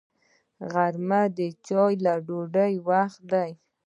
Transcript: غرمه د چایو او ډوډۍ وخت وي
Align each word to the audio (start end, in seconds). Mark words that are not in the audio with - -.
غرمه 0.71 1.21
د 1.37 1.39
چایو 1.65 2.07
او 2.11 2.19
ډوډۍ 2.27 2.73
وخت 2.89 3.21
وي 3.31 3.51